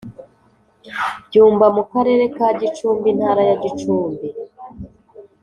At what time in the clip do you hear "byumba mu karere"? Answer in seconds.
1.27-2.23